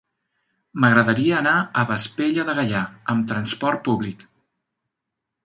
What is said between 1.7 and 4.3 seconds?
a Vespella de Gaià amb trasport públic.